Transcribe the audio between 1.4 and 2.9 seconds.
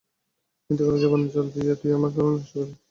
দিয়া তুই আমার ধর্ম নষ্ট করিলি।